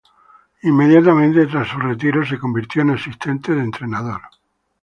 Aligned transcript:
Inmediatamente 0.63 1.45
tras 1.45 1.67
su 1.67 1.77
retiro, 1.77 2.25
se 2.25 2.39
convirtió 2.39 2.81
en 2.81 2.89
asistente 2.89 3.53
de 3.53 3.61
entrenador. 3.61 4.21